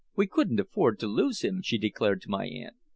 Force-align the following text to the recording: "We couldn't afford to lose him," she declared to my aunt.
"We 0.15 0.25
couldn't 0.25 0.59
afford 0.59 0.97
to 1.01 1.05
lose 1.07 1.43
him," 1.43 1.61
she 1.61 1.77
declared 1.77 2.23
to 2.23 2.29
my 2.31 2.47
aunt. 2.47 2.75